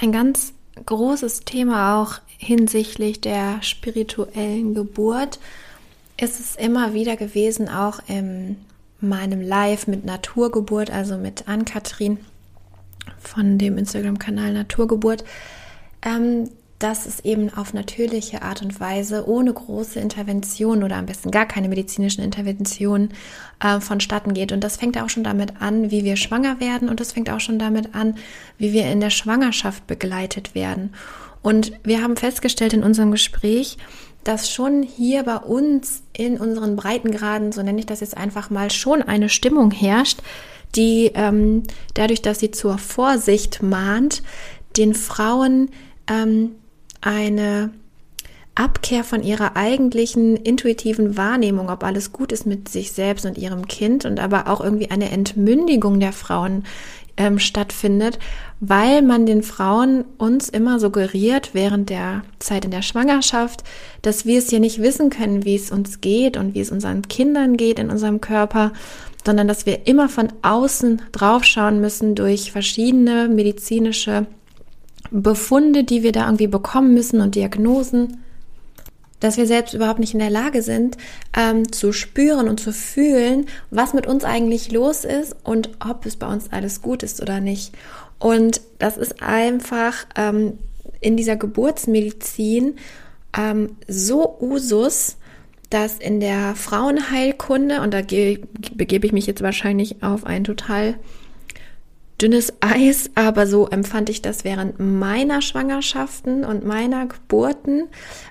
[0.00, 0.52] Ein ganz
[0.86, 5.40] großes Thema auch hinsichtlich der spirituellen Geburt.
[6.20, 8.56] Ist es immer wieder gewesen, auch in
[9.00, 12.18] meinem Live mit Naturgeburt, also mit Ann-Kathrin
[13.18, 15.24] von dem Instagram-Kanal Naturgeburt,
[16.02, 21.30] ähm, dass es eben auf natürliche Art und Weise ohne große Intervention oder am besten
[21.30, 23.14] gar keine medizinischen Interventionen
[23.60, 24.52] äh, vonstatten geht.
[24.52, 27.40] Und das fängt auch schon damit an, wie wir schwanger werden und das fängt auch
[27.40, 28.16] schon damit an,
[28.58, 30.94] wie wir in der Schwangerschaft begleitet werden.
[31.42, 33.76] Und wir haben festgestellt in unserem Gespräch,
[34.22, 38.70] dass schon hier bei uns in unseren Breitengraden, so nenne ich das jetzt einfach mal,
[38.70, 40.20] schon eine Stimmung herrscht,
[40.74, 41.62] die ähm,
[41.94, 44.22] dadurch, dass sie zur Vorsicht mahnt,
[44.76, 45.70] den Frauen
[46.08, 46.56] ähm,
[47.00, 47.70] eine
[48.54, 53.68] Abkehr von ihrer eigentlichen intuitiven Wahrnehmung, ob alles gut ist mit sich selbst und ihrem
[53.68, 56.64] Kind und aber auch irgendwie eine Entmündigung der Frauen
[57.16, 58.18] ähm, stattfindet,
[58.58, 63.62] weil man den Frauen uns immer suggeriert während der Zeit in der Schwangerschaft,
[64.02, 67.02] dass wir es ja nicht wissen können, wie es uns geht und wie es unseren
[67.02, 68.72] Kindern geht in unserem Körper,
[69.24, 74.26] sondern dass wir immer von außen draufschauen müssen durch verschiedene medizinische
[75.10, 78.18] Befunde, die wir da irgendwie bekommen müssen und Diagnosen,
[79.20, 80.96] dass wir selbst überhaupt nicht in der Lage sind,
[81.36, 86.16] ähm, zu spüren und zu fühlen, was mit uns eigentlich los ist und ob es
[86.16, 87.72] bei uns alles gut ist oder nicht.
[88.18, 90.58] Und das ist einfach ähm,
[91.00, 92.76] in dieser Geburtsmedizin
[93.36, 95.16] ähm, so Usus,
[95.70, 100.94] dass in der Frauenheilkunde, und da begebe ich mich jetzt wahrscheinlich auf ein total
[102.20, 107.84] dünnes Eis, aber so empfand ich das während meiner Schwangerschaften und meiner Geburten,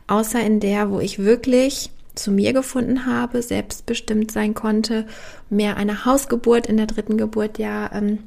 [0.08, 5.06] außer in der, wo ich wirklich zu mir gefunden habe, selbstbestimmt sein konnte,
[5.50, 8.20] mehr eine Hausgeburt in der dritten Geburt ja ähm,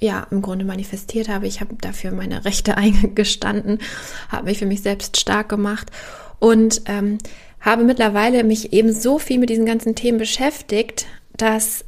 [0.00, 1.46] ja im Grunde manifestiert habe.
[1.46, 3.78] Ich habe dafür meine Rechte eingestanden,
[4.28, 5.90] habe mich für mich selbst stark gemacht
[6.38, 7.18] und ähm,
[7.60, 11.85] habe mittlerweile mich eben so viel mit diesen ganzen Themen beschäftigt, dass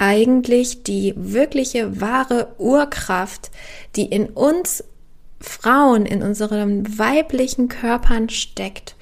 [0.00, 3.50] eigentlich die wirkliche wahre Urkraft,
[3.96, 4.82] die in uns
[5.40, 8.96] Frauen, in unseren weiblichen Körpern steckt,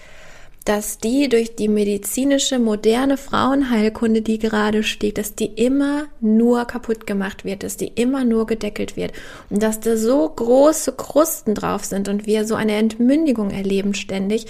[0.68, 7.06] dass die durch die medizinische moderne Frauenheilkunde, die gerade steht, dass die immer nur kaputt
[7.06, 9.12] gemacht wird, dass die immer nur gedeckelt wird
[9.48, 14.44] und dass da so große Krusten drauf sind und wir so eine Entmündigung erleben ständig,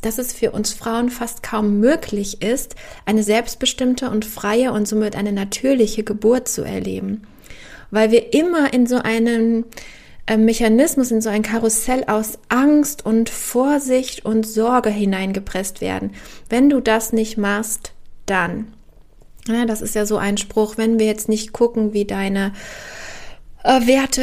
[0.00, 5.16] dass es für uns Frauen fast kaum möglich ist, eine selbstbestimmte und freie und somit
[5.16, 7.26] eine natürliche Geburt zu erleben,
[7.90, 9.64] weil wir immer in so einem
[10.36, 16.12] Mechanismus in so ein Karussell aus Angst und Vorsicht und Sorge hineingepresst werden.
[16.48, 17.92] Wenn du das nicht machst,
[18.26, 18.72] dann.
[19.46, 22.52] Ja, das ist ja so ein Spruch, wenn wir jetzt nicht gucken, wie deine
[23.64, 24.22] äh, Werte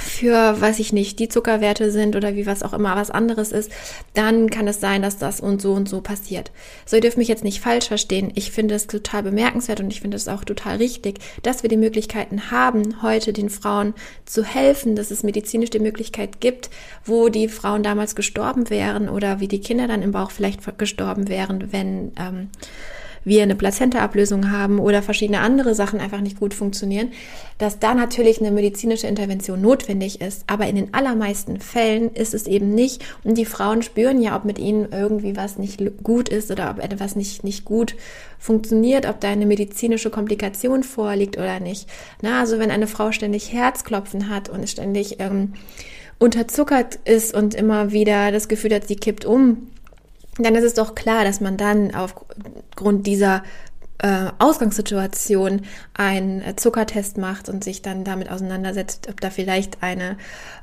[0.00, 3.72] für, weiß ich nicht, die Zuckerwerte sind oder wie was auch immer was anderes ist,
[4.14, 6.50] dann kann es sein, dass das und so und so passiert.
[6.86, 8.30] So, ihr dürft mich jetzt nicht falsch verstehen.
[8.34, 11.76] Ich finde es total bemerkenswert und ich finde es auch total richtig, dass wir die
[11.76, 13.94] Möglichkeiten haben, heute den Frauen
[14.24, 16.70] zu helfen, dass es medizinisch die Möglichkeit gibt,
[17.04, 21.28] wo die Frauen damals gestorben wären oder wie die Kinder dann im Bauch vielleicht gestorben
[21.28, 22.50] wären, wenn ähm,
[23.24, 27.12] wir eine Plazenta-Ablösung haben oder verschiedene andere Sachen einfach nicht gut funktionieren,
[27.58, 30.44] dass da natürlich eine medizinische Intervention notwendig ist.
[30.46, 33.04] Aber in den allermeisten Fällen ist es eben nicht.
[33.24, 36.82] Und die Frauen spüren ja, ob mit ihnen irgendwie was nicht gut ist oder ob
[36.82, 37.94] etwas nicht, nicht gut
[38.38, 41.88] funktioniert, ob da eine medizinische Komplikation vorliegt oder nicht.
[42.22, 45.52] Na, also wenn eine Frau ständig Herzklopfen hat und ständig ähm,
[46.18, 49.68] unterzuckert ist und immer wieder das Gefühl hat, sie kippt um,
[50.44, 53.42] dann ist es doch klar, dass man dann aufgrund dieser
[54.02, 55.62] äh, Ausgangssituation
[55.94, 60.16] einen äh, Zuckertest macht und sich dann damit auseinandersetzt, ob da vielleicht eine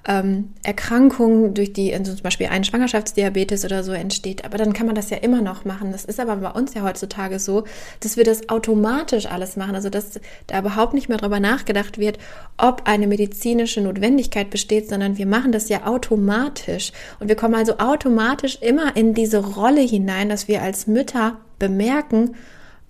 [0.07, 4.44] ähm, Erkrankung durch die, also zum Beispiel ein Schwangerschaftsdiabetes oder so entsteht.
[4.44, 5.92] Aber dann kann man das ja immer noch machen.
[5.92, 7.66] Das ist aber bei uns ja heutzutage so,
[8.00, 9.75] dass wir das automatisch alles machen.
[9.75, 12.18] Also dass da überhaupt nicht mehr darüber nachgedacht wird,
[12.57, 16.92] ob eine medizinische Notwendigkeit besteht, sondern wir machen das ja automatisch.
[17.19, 22.36] Und wir kommen also automatisch immer in diese Rolle hinein, dass wir als Mütter bemerken,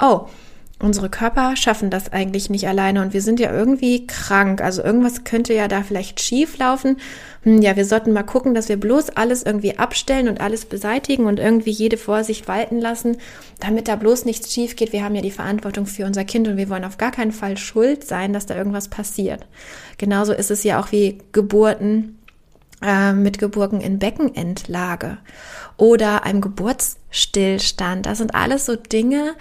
[0.02, 0.28] oh,
[0.80, 4.62] unsere Körper schaffen das eigentlich nicht alleine und wir sind ja irgendwie krank.
[4.62, 6.98] Also irgendwas könnte ja da vielleicht schief laufen.
[7.44, 11.26] Hm, ja, wir sollten mal gucken, dass wir bloß alles irgendwie abstellen und alles beseitigen
[11.26, 13.18] und irgendwie jede Vorsicht walten lassen,
[13.60, 14.94] damit da bloß nichts schief geht.
[14.94, 17.58] Wir haben ja die Verantwortung für unser Kind und wir wollen auf gar keinen Fall
[17.58, 19.48] schuld sein, dass da irgendwas passiert.
[19.98, 22.17] Genauso ist es ja auch wie Geburten
[22.80, 25.18] mit Geburten in Beckenendlage
[25.78, 28.06] oder einem Geburtsstillstand.
[28.06, 29.34] Das sind alles so Dinge,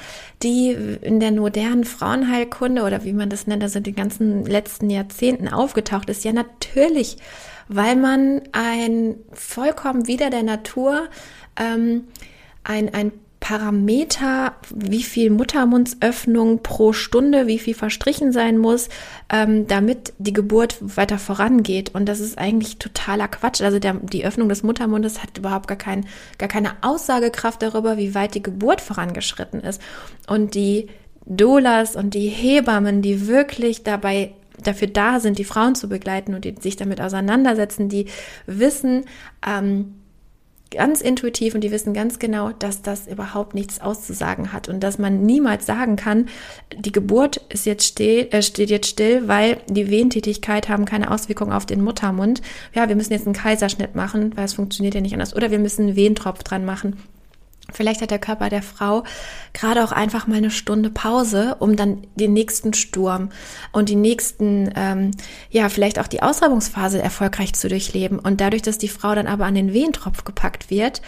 [0.42, 4.88] die in der modernen Frauenheilkunde oder wie man das nennt, also in den ganzen letzten
[4.88, 6.24] Jahrzehnten aufgetaucht ist.
[6.24, 7.18] Ja, natürlich,
[7.68, 11.08] weil man ein vollkommen wieder der Natur
[11.58, 12.04] ähm,
[12.64, 13.12] ein, ein
[13.46, 18.88] Parameter, wie viel Muttermundsöffnung pro Stunde, wie viel verstrichen sein muss,
[19.32, 21.94] ähm, damit die Geburt weiter vorangeht.
[21.94, 23.60] Und das ist eigentlich totaler Quatsch.
[23.60, 26.06] Also der, die Öffnung des Muttermundes hat überhaupt gar, kein,
[26.38, 29.80] gar keine Aussagekraft darüber, wie weit die Geburt vorangeschritten ist.
[30.26, 30.88] Und die
[31.24, 36.44] Dolas und die Hebammen, die wirklich dabei dafür da sind, die Frauen zu begleiten und
[36.44, 38.06] die sich damit auseinandersetzen, die
[38.46, 39.04] wissen,
[39.46, 39.94] ähm,
[40.70, 44.98] ganz intuitiv und die wissen ganz genau, dass das überhaupt nichts auszusagen hat und dass
[44.98, 46.28] man niemals sagen kann,
[46.76, 51.52] die Geburt ist jetzt still, äh, steht jetzt still, weil die Wehentätigkeit haben keine Auswirkung
[51.52, 52.42] auf den Muttermund.
[52.74, 55.34] Ja, wir müssen jetzt einen Kaiserschnitt machen, weil es funktioniert ja nicht anders.
[55.34, 56.96] Oder wir müssen einen Wehentropf dran machen.
[57.72, 59.02] Vielleicht hat der Körper der Frau
[59.52, 63.30] gerade auch einfach mal eine Stunde Pause, um dann den nächsten Sturm
[63.72, 65.10] und die nächsten, ähm,
[65.50, 68.18] ja, vielleicht auch die Ausreibungsphase erfolgreich zu durchleben.
[68.18, 71.02] Und dadurch, dass die Frau dann aber an den Wehentropf gepackt wird,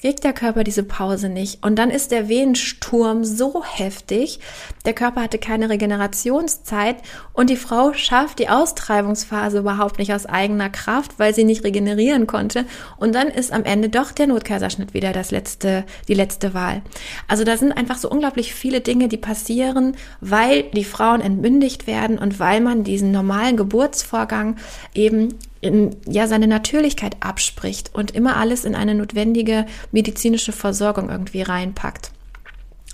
[0.00, 1.64] kriegt der Körper diese Pause nicht.
[1.64, 4.40] Und dann ist der Wehensturm so heftig,
[4.84, 6.96] der Körper hatte keine Regenerationszeit
[7.32, 12.26] und die Frau schafft die Austreibungsphase überhaupt nicht aus eigener Kraft, weil sie nicht regenerieren
[12.26, 12.64] konnte.
[12.96, 16.82] Und dann ist am Ende doch der Notkaiserschnitt wieder das letzte, die letzte Wahl.
[17.28, 22.18] Also da sind einfach so unglaublich viele Dinge, die passieren, weil die Frauen entmündigt werden
[22.18, 24.56] und weil man diesen normalen Geburtsvorgang
[24.94, 25.34] eben
[25.66, 32.10] in, ja, seine Natürlichkeit abspricht und immer alles in eine notwendige medizinische Versorgung irgendwie reinpackt.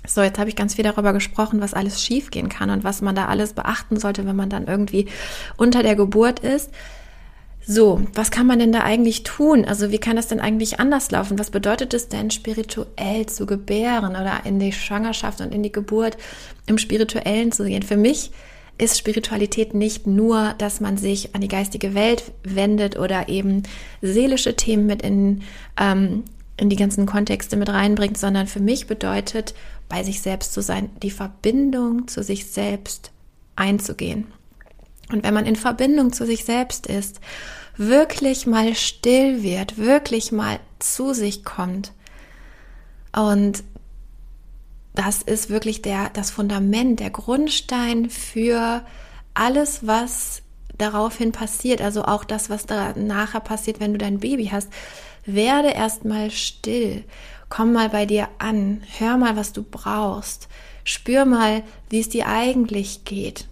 [0.05, 3.15] So, jetzt habe ich ganz viel darüber gesprochen, was alles schiefgehen kann und was man
[3.15, 5.07] da alles beachten sollte, wenn man dann irgendwie
[5.55, 6.71] unter der Geburt ist.
[7.65, 9.63] So, was kann man denn da eigentlich tun?
[9.63, 11.39] Also wie kann das denn eigentlich anders laufen?
[11.39, 16.17] Was bedeutet es denn, spirituell zu gebären oder in die Schwangerschaft und in die Geburt
[16.65, 17.83] im spirituellen zu gehen?
[17.83, 18.31] Für mich
[18.77, 23.63] ist Spiritualität nicht nur, dass man sich an die geistige Welt wendet oder eben
[24.01, 25.43] seelische Themen mit in,
[25.79, 26.23] ähm,
[26.57, 29.53] in die ganzen Kontexte mit reinbringt, sondern für mich bedeutet,
[29.89, 33.11] bei sich selbst zu sein, die Verbindung zu sich selbst
[33.55, 34.25] einzugehen.
[35.11, 37.19] Und wenn man in Verbindung zu sich selbst ist,
[37.77, 41.91] wirklich mal still wird, wirklich mal zu sich kommt
[43.15, 43.63] und
[44.93, 48.83] das ist wirklich der, das Fundament, der Grundstein für
[49.33, 50.41] alles, was
[50.77, 54.69] daraufhin passiert, also auch das, was da nachher passiert, wenn du dein Baby hast.
[55.25, 57.03] Werde erstmal still,
[57.49, 60.47] komm mal bei dir an, hör mal, was du brauchst,
[60.83, 63.47] spür mal, wie es dir eigentlich geht.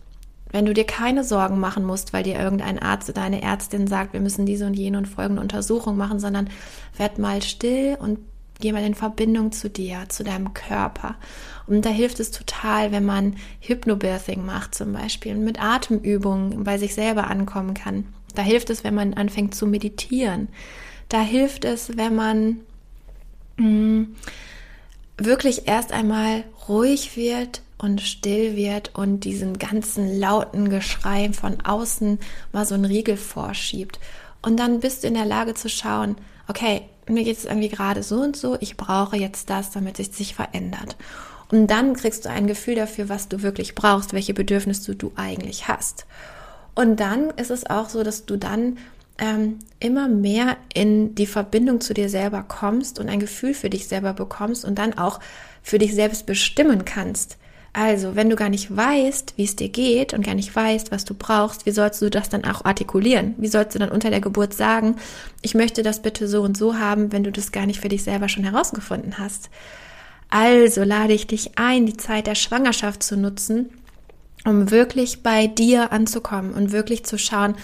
[0.52, 4.12] Wenn du dir keine Sorgen machen musst, weil dir irgendein Arzt oder eine Ärztin sagt,
[4.12, 6.50] wir müssen diese und jene und folgende Untersuchung machen, sondern
[6.98, 8.20] werd mal still und
[8.62, 11.16] Geh mal in Verbindung zu dir, zu deinem Körper.
[11.68, 16.78] Und da hilft es total, wenn man Hypnobirthing macht zum Beispiel und mit Atemübungen bei
[16.78, 18.06] sich selber ankommen kann.
[18.36, 20.48] Da hilft es, wenn man anfängt zu meditieren.
[21.10, 22.62] Da hilft es, wenn man
[23.58, 24.16] mh, mm,
[25.18, 32.20] wirklich erst einmal ruhig wird und still wird und diesen ganzen lauten Geschrei von außen
[32.54, 34.00] mal so einen Riegel vorschiebt.
[34.42, 36.16] Und dann bist du in der Lage zu schauen,
[36.48, 40.16] okay, mir geht es irgendwie gerade so und so, ich brauche jetzt das, damit es
[40.16, 40.96] sich verändert.
[41.52, 45.68] Und dann kriegst du ein Gefühl dafür, was du wirklich brauchst, welche Bedürfnisse du eigentlich
[45.68, 46.06] hast.
[46.76, 48.78] Und dann ist es auch so, dass du dann
[49.18, 53.88] ähm, immer mehr in die Verbindung zu dir selber kommst und ein Gefühl für dich
[53.88, 55.20] selber bekommst und dann auch
[55.62, 57.38] für dich selbst bestimmen kannst.
[57.74, 61.06] Also, wenn du gar nicht weißt, wie es dir geht und gar nicht weißt, was
[61.06, 63.34] du brauchst, wie sollst du das dann auch artikulieren?
[63.38, 64.98] Wie sollst du dann unter der Geburt sagen,
[65.42, 68.04] ich möchte das bitte so und so haben, wenn du das gar nicht für dich
[68.04, 69.50] selber schon herausgefunden hast?
[70.30, 73.70] Also lade ich dich ein, die Zeit der Schwangerschaft zu nutzen,
[74.46, 77.56] um wirklich bei dir anzukommen und wirklich zu schauen,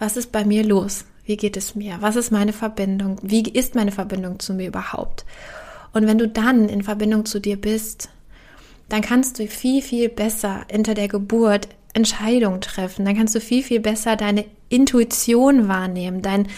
[0.00, 1.04] was ist bei mir los?
[1.26, 1.98] Wie geht es mir?
[2.00, 3.18] Was ist meine Verbindung?
[3.22, 5.24] Wie ist meine Verbindung zu mir überhaupt?
[5.92, 8.08] Und wenn du dann in Verbindung zu dir bist,
[8.88, 13.04] dann kannst du viel, viel besser hinter der Geburt Entscheidungen treffen.
[13.04, 16.48] Dann kannst du viel, viel besser deine Intuition wahrnehmen, dein,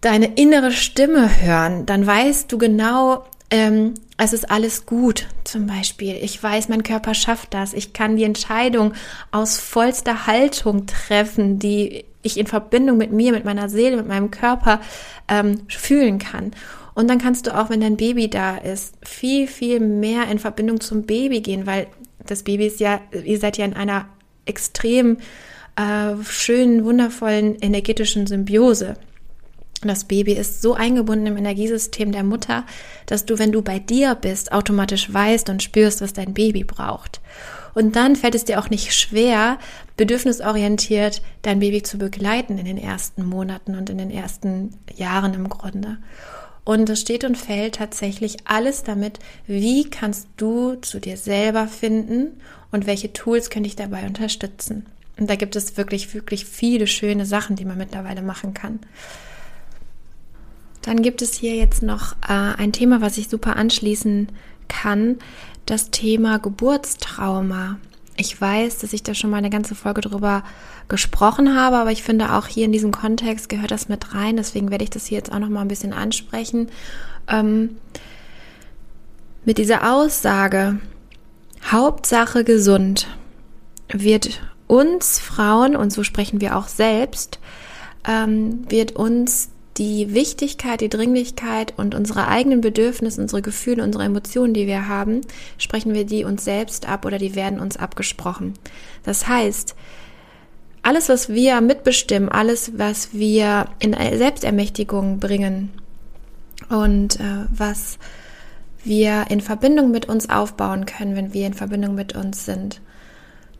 [0.00, 1.86] deine innere Stimme hören.
[1.86, 6.16] Dann weißt du genau, ähm, es ist alles gut, zum Beispiel.
[6.20, 7.72] Ich weiß, mein Körper schafft das.
[7.72, 8.94] Ich kann die Entscheidung
[9.30, 14.30] aus vollster Haltung treffen, die ich in Verbindung mit mir, mit meiner Seele, mit meinem
[14.30, 14.80] Körper
[15.28, 16.52] ähm, fühlen kann.
[16.94, 20.80] Und dann kannst du auch, wenn dein Baby da ist, viel, viel mehr in Verbindung
[20.80, 21.88] zum Baby gehen, weil
[22.26, 24.06] das Baby ist ja, ihr seid ja in einer
[24.46, 25.18] extrem
[25.76, 28.94] äh, schönen, wundervollen energetischen Symbiose.
[29.82, 32.64] Das Baby ist so eingebunden im Energiesystem der Mutter,
[33.06, 37.20] dass du, wenn du bei dir bist, automatisch weißt und spürst, was dein Baby braucht.
[37.74, 39.58] Und dann fällt es dir auch nicht schwer,
[39.96, 45.48] bedürfnisorientiert dein Baby zu begleiten in den ersten Monaten und in den ersten Jahren im
[45.48, 45.98] Grunde.
[46.64, 52.40] Und es steht und fällt tatsächlich alles damit, wie kannst du zu dir selber finden
[52.72, 54.86] und welche Tools können dich dabei unterstützen.
[55.18, 58.80] Und da gibt es wirklich, wirklich viele schöne Sachen, die man mittlerweile machen kann.
[60.82, 64.28] Dann gibt es hier jetzt noch äh, ein Thema, was ich super anschließen
[64.68, 65.18] kann,
[65.66, 67.78] das Thema Geburtstrauma.
[68.16, 70.44] Ich weiß, dass ich da schon mal eine ganze Folge drüber
[70.88, 74.36] gesprochen habe, aber ich finde auch hier in diesem Kontext gehört das mit rein.
[74.36, 76.68] Deswegen werde ich das hier jetzt auch noch mal ein bisschen ansprechen.
[77.26, 77.76] Ähm,
[79.44, 80.78] mit dieser Aussage,
[81.70, 83.08] Hauptsache gesund,
[83.88, 87.38] wird uns Frauen, und so sprechen wir auch selbst,
[88.06, 94.54] ähm, wird uns die Wichtigkeit, die Dringlichkeit und unsere eigenen Bedürfnisse, unsere Gefühle, unsere Emotionen,
[94.54, 95.22] die wir haben,
[95.58, 98.54] sprechen wir die uns selbst ab oder die werden uns abgesprochen.
[99.02, 99.74] Das heißt,
[100.82, 105.70] alles, was wir mitbestimmen, alles, was wir in Selbstermächtigung bringen
[106.68, 107.98] und äh, was
[108.84, 112.80] wir in Verbindung mit uns aufbauen können, wenn wir in Verbindung mit uns sind,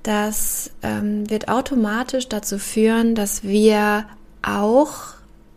[0.02, 4.04] das ähm, wird automatisch dazu führen, dass wir
[4.42, 5.14] auch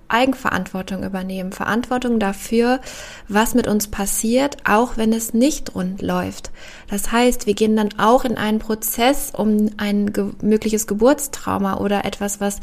[0.10, 2.80] Eigenverantwortung übernehmen, Verantwortung dafür,
[3.28, 6.52] was mit uns passiert, auch wenn es nicht rund läuft.
[6.90, 12.06] Das heißt, wir gehen dann auch in einen Prozess, um ein ge mögliches Geburtstrauma oder
[12.06, 12.60] etwas, was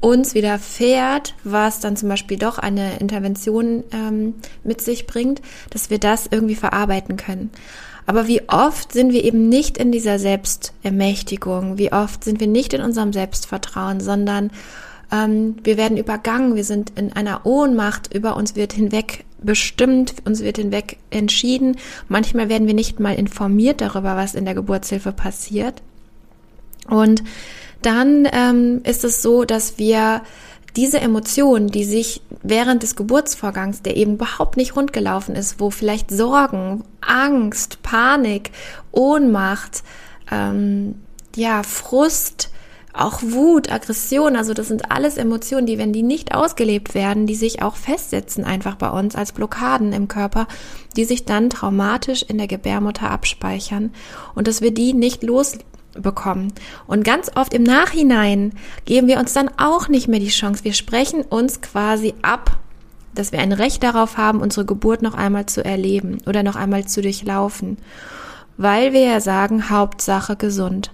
[0.00, 5.98] uns widerfährt, was dann zum Beispiel doch eine Intervention ähm, mit sich bringt, dass wir
[5.98, 7.50] das irgendwie verarbeiten können.
[8.06, 11.76] Aber wie oft sind wir eben nicht in dieser Selbstermächtigung?
[11.76, 14.50] Wie oft sind wir nicht in unserem Selbstvertrauen, sondern
[15.10, 20.42] ähm, wir werden übergangen, wir sind in einer Ohnmacht, über uns wird hinweg bestimmt, uns
[20.42, 21.76] wird hinweg entschieden.
[22.08, 25.82] Manchmal werden wir nicht mal informiert darüber, was in der Geburtshilfe passiert.
[26.88, 27.22] Und
[27.82, 30.22] dann ähm, ist es so, dass wir
[30.76, 36.10] diese Emotionen, die sich während des Geburtsvorgangs, der eben überhaupt nicht rundgelaufen ist, wo vielleicht
[36.10, 38.50] Sorgen, Angst, Panik,
[38.92, 39.82] Ohnmacht,
[40.30, 40.96] ähm,
[41.34, 42.50] ja, Frust,
[42.92, 47.34] auch Wut, Aggression, also das sind alles Emotionen, die, wenn die nicht ausgelebt werden, die
[47.34, 50.46] sich auch festsetzen einfach bei uns als Blockaden im Körper,
[50.96, 53.92] die sich dann traumatisch in der Gebärmutter abspeichern
[54.34, 56.52] und dass wir die nicht losbekommen.
[56.86, 58.52] Und ganz oft im Nachhinein
[58.84, 60.64] geben wir uns dann auch nicht mehr die Chance.
[60.64, 62.58] Wir sprechen uns quasi ab,
[63.14, 66.86] dass wir ein Recht darauf haben, unsere Geburt noch einmal zu erleben oder noch einmal
[66.86, 67.76] zu durchlaufen.
[68.56, 70.90] Weil wir ja sagen, Hauptsache gesund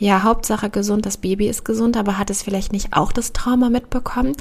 [0.00, 3.68] ja, Hauptsache gesund, das Baby ist gesund, aber hat es vielleicht nicht auch das Trauma
[3.68, 4.32] mitbekommen?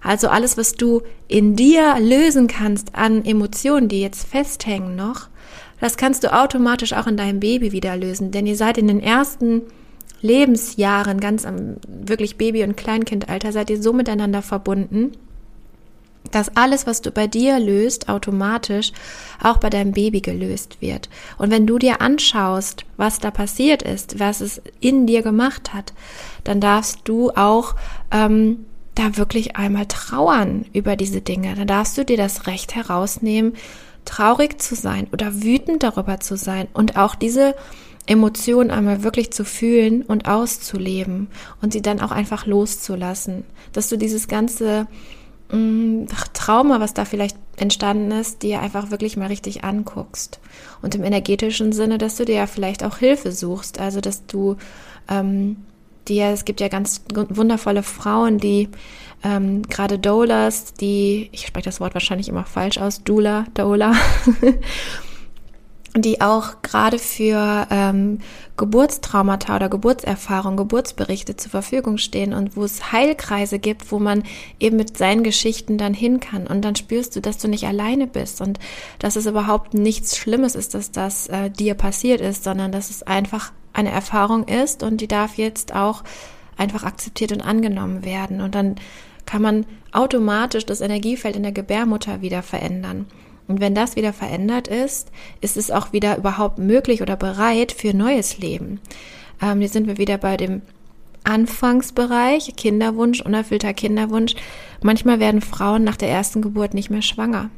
[0.00, 5.26] Also alles, was du in dir lösen kannst an Emotionen, die jetzt festhängen noch,
[5.80, 9.00] das kannst du automatisch auch in deinem Baby wieder lösen, denn ihr seid in den
[9.00, 9.62] ersten
[10.22, 15.12] Lebensjahren, ganz am wirklich Baby- und Kleinkindalter, seid ihr so miteinander verbunden,
[16.30, 18.92] dass alles, was du bei dir löst, automatisch
[19.42, 21.08] auch bei deinem Baby gelöst wird.
[21.38, 25.92] Und wenn du dir anschaust, was da passiert ist, was es in dir gemacht hat,
[26.44, 27.74] dann darfst du auch
[28.10, 31.54] ähm, da wirklich einmal trauern über diese Dinge.
[31.54, 33.54] Dann darfst du dir das Recht herausnehmen,
[34.04, 37.54] traurig zu sein oder wütend darüber zu sein und auch diese
[38.06, 41.28] Emotionen einmal wirklich zu fühlen und auszuleben
[41.60, 44.86] und sie dann auch einfach loszulassen, dass du dieses ganze
[45.48, 50.40] Trauma, was da vielleicht entstanden ist, dir einfach wirklich mal richtig anguckst.
[50.82, 53.80] Und im energetischen Sinne, dass du dir ja vielleicht auch Hilfe suchst.
[53.80, 54.56] Also, dass du
[55.08, 55.56] ähm,
[56.08, 58.68] dir, es gibt ja ganz wundervolle Frauen, die
[59.24, 63.94] ähm, gerade Doulas, die, ich spreche das Wort wahrscheinlich immer falsch aus, Dula, Doula,
[65.96, 68.18] die auch gerade für ähm,
[68.56, 74.22] Geburtstraumata oder Geburtserfahrung, Geburtsberichte zur Verfügung stehen und wo es Heilkreise gibt, wo man
[74.60, 78.06] eben mit seinen Geschichten dann hin kann und dann spürst du, dass du nicht alleine
[78.06, 78.58] bist und
[78.98, 83.02] dass es überhaupt nichts Schlimmes ist, dass das äh, dir passiert ist, sondern dass es
[83.02, 86.04] einfach eine Erfahrung ist und die darf jetzt auch
[86.56, 88.76] einfach akzeptiert und angenommen werden und dann
[89.24, 93.06] kann man automatisch das Energiefeld in der Gebärmutter wieder verändern.
[93.48, 97.94] Und wenn das wieder verändert ist, ist es auch wieder überhaupt möglich oder bereit für
[97.94, 98.80] neues Leben.
[99.42, 100.62] Ähm, hier sind wir wieder bei dem
[101.24, 104.34] Anfangsbereich, Kinderwunsch, unerfüllter Kinderwunsch.
[104.82, 107.50] Manchmal werden Frauen nach der ersten Geburt nicht mehr schwanger.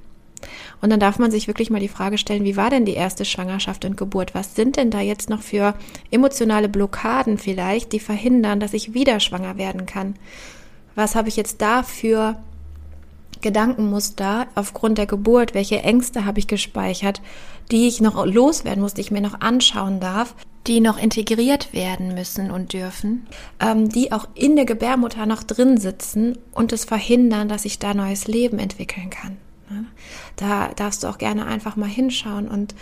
[0.81, 3.25] Und dann darf man sich wirklich mal die Frage stellen, wie war denn die erste
[3.25, 4.35] Schwangerschaft und Geburt?
[4.35, 5.75] Was sind denn da jetzt noch für
[6.11, 10.15] emotionale Blockaden vielleicht, die verhindern, dass ich wieder schwanger werden kann?
[10.95, 12.37] Was habe ich jetzt da für
[13.41, 15.55] Gedankenmuster aufgrund der Geburt?
[15.55, 17.23] Welche Ängste habe ich gespeichert,
[17.71, 20.35] die ich noch loswerden muss, die ich mir noch anschauen darf,
[20.67, 23.27] die noch integriert werden müssen und dürfen,
[23.61, 27.95] ähm, die auch in der Gebärmutter noch drin sitzen und es verhindern, dass ich da
[27.95, 29.39] neues Leben entwickeln kann.
[30.37, 32.75] Da darfst du auch gerne einfach mal hinschauen und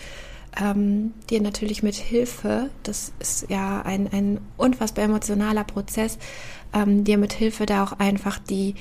[0.60, 6.18] ähm, dir natürlich mit Hilfe, das ist ja ein, ein unfassbar emotionaler Prozess,
[6.72, 8.74] ähm, dir mit Hilfe da auch einfach die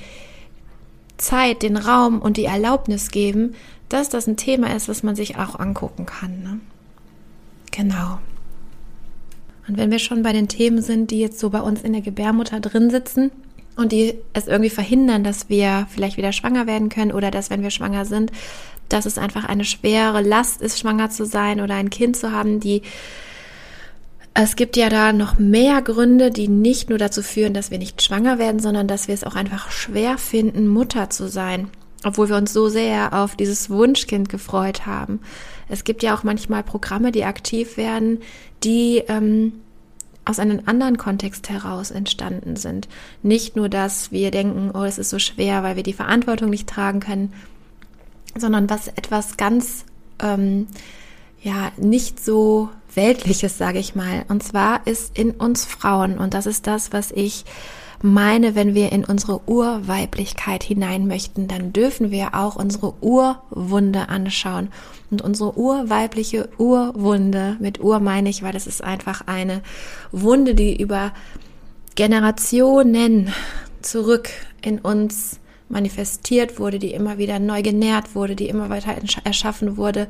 [1.18, 3.54] Zeit, den Raum und die Erlaubnis geben,
[3.88, 6.42] dass das ein Thema ist, was man sich auch angucken kann.
[6.42, 6.60] Ne?
[7.70, 8.18] Genau.
[9.66, 12.02] Und wenn wir schon bei den Themen sind, die jetzt so bei uns in der
[12.02, 13.30] Gebärmutter drin sitzen,
[13.78, 17.62] und die es irgendwie verhindern, dass wir vielleicht wieder schwanger werden können oder dass, wenn
[17.62, 18.32] wir schwanger sind,
[18.88, 22.58] dass es einfach eine schwere Last ist, schwanger zu sein oder ein Kind zu haben,
[22.58, 22.82] die
[24.42, 28.02] es gibt ja da noch mehr Gründe, die nicht nur dazu führen, dass wir nicht
[28.02, 31.68] schwanger werden, sondern dass wir es auch einfach schwer finden, Mutter zu sein,
[32.04, 35.20] obwohl wir uns so sehr auf dieses Wunschkind gefreut haben.
[35.68, 38.20] Es gibt ja auch manchmal Programme, die aktiv werden,
[38.62, 39.54] die ähm,
[40.24, 42.86] aus einem anderen Kontext heraus entstanden sind.
[43.24, 46.68] Nicht nur, dass wir denken, oh, es ist so schwer, weil wir die Verantwortung nicht
[46.68, 47.32] tragen können,
[48.36, 49.84] sondern was etwas ganz,
[50.20, 50.68] ähm,
[51.42, 54.24] ja, nicht so weltliches, sage ich mal.
[54.28, 57.44] Und zwar ist in uns Frauen, und das ist das, was ich
[58.02, 64.68] meine, wenn wir in unsere Urweiblichkeit hinein möchten, dann dürfen wir auch unsere Urwunde anschauen.
[65.10, 69.62] Und unsere urweibliche Urwunde, mit Ur meine ich, weil es ist einfach eine
[70.12, 71.12] Wunde, die über
[71.96, 73.32] Generationen
[73.82, 74.28] zurück
[74.62, 80.08] in uns manifestiert wurde, die immer wieder neu genährt wurde, die immer weiter erschaffen wurde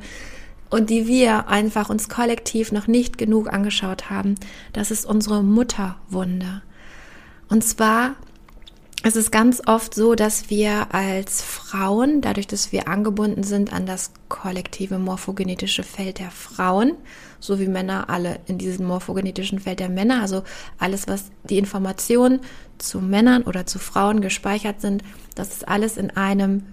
[0.69, 4.35] und die wir einfach uns kollektiv noch nicht genug angeschaut haben.
[4.73, 6.61] Das ist unsere Mutterwunde.
[7.49, 8.15] Und zwar
[9.03, 13.85] ist es ganz oft so, dass wir als Frauen, dadurch, dass wir angebunden sind an
[13.85, 16.93] das kollektive morphogenetische Feld der Frauen,
[17.39, 20.43] so wie Männer alle in diesem morphogenetischen Feld der Männer, also
[20.77, 22.41] alles, was die Informationen
[22.77, 25.01] zu Männern oder zu Frauen gespeichert sind,
[25.33, 26.63] das ist alles in einem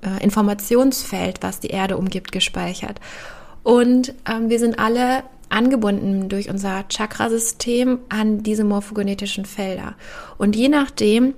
[0.00, 2.98] äh, Informationsfeld, was die Erde umgibt, gespeichert.
[3.64, 9.94] Und ähm, wir sind alle angebunden durch unser Chakrasystem an diese morphogenetischen Felder.
[10.38, 11.34] Und je nachdem,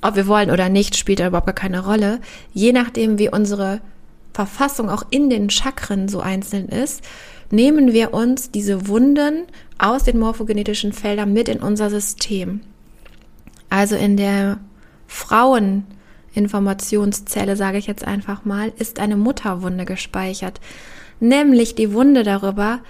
[0.00, 2.20] ob wir wollen oder nicht, spielt da überhaupt gar keine Rolle.
[2.52, 3.80] Je nachdem, wie unsere
[4.32, 7.02] Verfassung auch in den Chakren so einzeln ist,
[7.50, 9.44] nehmen wir uns diese Wunden
[9.78, 12.60] aus den morphogenetischen Feldern mit in unser System.
[13.70, 14.58] Also in der
[15.08, 20.60] Fraueninformationszelle, sage ich jetzt einfach mal, ist eine Mutterwunde gespeichert,
[21.20, 22.80] nämlich die Wunde darüber,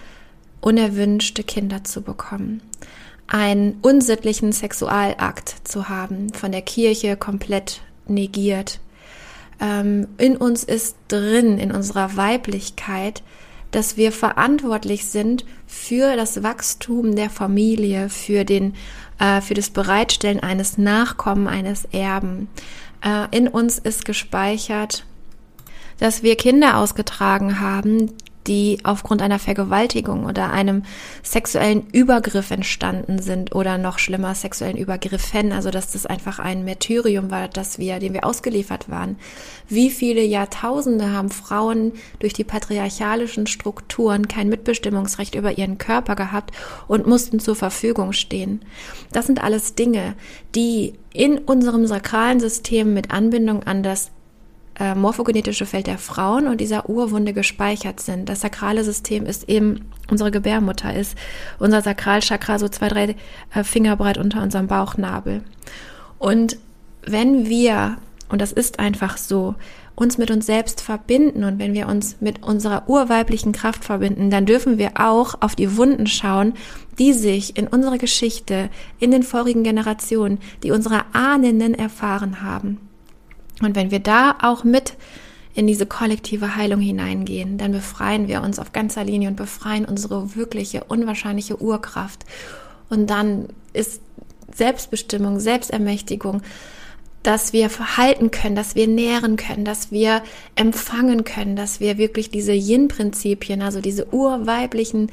[0.60, 2.60] unerwünschte Kinder zu bekommen,
[3.28, 8.80] einen unsittlichen Sexualakt zu haben, von der Kirche komplett negiert.
[9.60, 13.22] Ähm, in uns ist drin, in unserer Weiblichkeit,
[13.70, 18.74] dass wir verantwortlich sind für das Wachstum der Familie, für den,
[19.18, 22.48] äh, für das Bereitstellen eines Nachkommen, eines Erben.
[23.04, 25.04] Äh, in uns ist gespeichert,
[25.98, 28.10] dass wir Kinder ausgetragen haben,
[28.46, 30.82] die aufgrund einer Vergewaltigung oder einem
[31.22, 37.30] sexuellen Übergriff entstanden sind oder noch schlimmer sexuellen Übergriffen, also dass das einfach ein Märtyrium
[37.30, 39.16] war, dass wir, dem wir ausgeliefert waren.
[39.68, 46.52] Wie viele Jahrtausende haben Frauen durch die patriarchalischen Strukturen kein Mitbestimmungsrecht über ihren Körper gehabt
[46.88, 48.60] und mussten zur Verfügung stehen?
[49.12, 50.14] Das sind alles Dinge,
[50.54, 54.10] die in unserem sakralen System mit Anbindung an das
[54.78, 58.28] äh, morphogenetische Feld der Frauen und dieser Urwunde gespeichert sind.
[58.28, 61.16] Das sakrale System ist eben unsere Gebärmutter, ist
[61.58, 63.16] unser Sakralchakra so zwei, drei
[63.54, 65.42] äh, Finger breit unter unserem Bauchnabel.
[66.18, 66.58] Und
[67.02, 67.96] wenn wir,
[68.28, 69.54] und das ist einfach so,
[69.94, 74.44] uns mit uns selbst verbinden und wenn wir uns mit unserer urweiblichen Kraft verbinden, dann
[74.44, 76.52] dürfen wir auch auf die Wunden schauen,
[76.98, 82.85] die sich in unserer Geschichte, in den vorigen Generationen, die unsere Ahnen erfahren haben.
[83.62, 84.94] Und wenn wir da auch mit
[85.54, 90.34] in diese kollektive Heilung hineingehen, dann befreien wir uns auf ganzer Linie und befreien unsere
[90.36, 92.26] wirkliche, unwahrscheinliche Urkraft.
[92.90, 94.00] Und dann ist
[94.54, 96.42] Selbstbestimmung, Selbstermächtigung
[97.26, 100.22] dass wir verhalten können, dass wir nähren können, dass wir
[100.54, 105.10] empfangen können, dass wir wirklich diese Yin-Prinzipien, also diese urweiblichen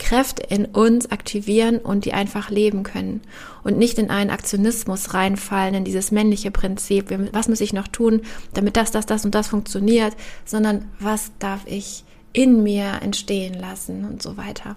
[0.00, 3.20] Kräfte in uns aktivieren und die einfach leben können
[3.62, 8.22] und nicht in einen Aktionismus reinfallen, in dieses männliche Prinzip, was muss ich noch tun,
[8.54, 14.04] damit das, das, das und das funktioniert, sondern was darf ich in mir entstehen lassen
[14.04, 14.76] und so weiter.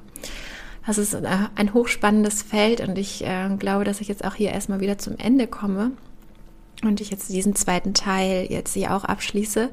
[0.85, 4.81] Das ist ein hochspannendes Feld und ich äh, glaube, dass ich jetzt auch hier erstmal
[4.81, 5.91] wieder zum Ende komme
[6.83, 9.69] und ich jetzt diesen zweiten Teil jetzt hier auch abschließe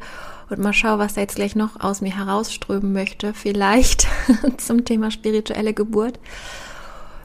[0.50, 4.06] und mal schaue, was da jetzt gleich noch aus mir herausströmen möchte, vielleicht
[4.58, 6.18] zum Thema spirituelle Geburt.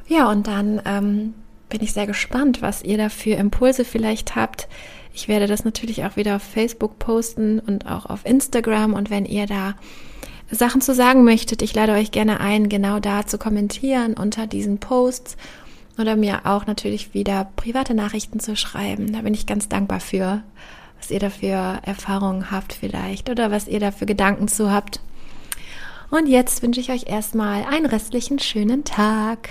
[0.08, 1.34] Ja, und dann ähm,
[1.70, 4.68] bin ich sehr gespannt, was ihr da für Impulse vielleicht habt.
[5.14, 8.94] Ich werde das natürlich auch wieder auf Facebook posten und auch auf Instagram.
[8.94, 9.76] Und wenn ihr da
[10.52, 14.80] Sachen zu sagen möchtet, ich lade euch gerne ein, genau da zu kommentieren unter diesen
[14.80, 15.38] Posts
[15.98, 19.14] oder mir auch natürlich wieder private Nachrichten zu schreiben.
[19.14, 20.44] Da bin ich ganz dankbar für,
[20.98, 25.00] was ihr dafür Erfahrungen habt vielleicht oder was ihr dafür Gedanken zu habt.
[26.10, 29.50] Und jetzt wünsche ich euch erstmal einen restlichen schönen Tag.